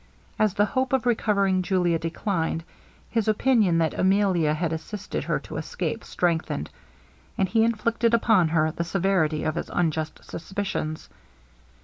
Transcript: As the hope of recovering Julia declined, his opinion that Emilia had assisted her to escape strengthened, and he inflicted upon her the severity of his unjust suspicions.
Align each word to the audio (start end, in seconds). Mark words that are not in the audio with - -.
As 0.39 0.55
the 0.55 0.65
hope 0.65 0.93
of 0.93 1.05
recovering 1.05 1.61
Julia 1.61 1.99
declined, 1.99 2.63
his 3.11 3.27
opinion 3.27 3.77
that 3.77 3.93
Emilia 3.93 4.51
had 4.55 4.73
assisted 4.73 5.25
her 5.25 5.37
to 5.41 5.57
escape 5.57 6.03
strengthened, 6.03 6.71
and 7.37 7.47
he 7.47 7.63
inflicted 7.63 8.15
upon 8.15 8.47
her 8.47 8.71
the 8.71 8.83
severity 8.83 9.43
of 9.43 9.53
his 9.53 9.69
unjust 9.69 10.23
suspicions. 10.25 11.07